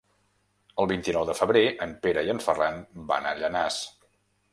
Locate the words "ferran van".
2.47-3.29